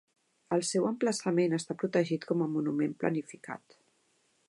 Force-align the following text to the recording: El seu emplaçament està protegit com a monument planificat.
El 0.55 0.63
seu 0.69 0.87
emplaçament 0.91 1.53
està 1.59 1.77
protegit 1.83 2.27
com 2.31 2.43
a 2.47 2.51
monument 2.57 2.99
planificat. 3.05 3.83